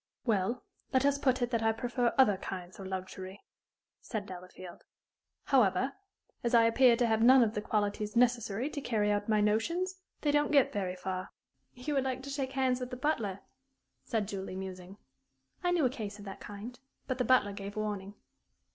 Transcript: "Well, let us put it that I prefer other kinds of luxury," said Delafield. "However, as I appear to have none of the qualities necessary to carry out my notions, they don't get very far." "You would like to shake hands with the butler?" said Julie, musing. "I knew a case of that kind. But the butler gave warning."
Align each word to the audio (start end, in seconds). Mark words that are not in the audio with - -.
"Well, 0.25 0.63
let 0.91 1.05
us 1.05 1.19
put 1.19 1.43
it 1.43 1.51
that 1.51 1.61
I 1.61 1.71
prefer 1.73 2.11
other 2.17 2.37
kinds 2.37 2.79
of 2.79 2.87
luxury," 2.87 3.43
said 4.01 4.25
Delafield. 4.25 4.83
"However, 5.43 5.93
as 6.43 6.55
I 6.55 6.63
appear 6.63 6.95
to 6.97 7.05
have 7.05 7.21
none 7.21 7.43
of 7.43 7.53
the 7.53 7.61
qualities 7.61 8.15
necessary 8.15 8.67
to 8.71 8.81
carry 8.81 9.11
out 9.11 9.29
my 9.29 9.41
notions, 9.41 9.99
they 10.21 10.31
don't 10.31 10.51
get 10.51 10.73
very 10.73 10.95
far." 10.95 11.29
"You 11.75 11.93
would 11.93 12.03
like 12.03 12.23
to 12.23 12.31
shake 12.31 12.53
hands 12.53 12.79
with 12.79 12.89
the 12.89 12.97
butler?" 12.97 13.41
said 14.03 14.27
Julie, 14.27 14.55
musing. 14.55 14.97
"I 15.63 15.69
knew 15.69 15.85
a 15.85 15.89
case 15.91 16.17
of 16.17 16.25
that 16.25 16.39
kind. 16.39 16.79
But 17.05 17.19
the 17.19 17.23
butler 17.23 17.53
gave 17.53 17.75
warning." 17.75 18.15